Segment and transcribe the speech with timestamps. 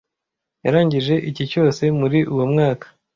[0.65, 2.85] Yarangije icyi cyose muri uwo mwaka.